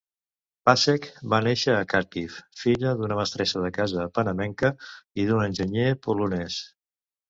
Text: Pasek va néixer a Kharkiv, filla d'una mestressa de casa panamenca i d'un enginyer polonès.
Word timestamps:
Pasek 0.69 1.05
va 1.33 1.39
néixer 1.47 1.75
a 1.75 1.83
Kharkiv, 1.91 2.39
filla 2.63 2.95
d'una 3.03 3.19
mestressa 3.21 3.65
de 3.69 3.73
casa 3.79 4.09
panamenca 4.19 4.77
i 5.25 5.31
d'un 5.33 5.49
enginyer 5.53 5.91
polonès. 6.11 6.65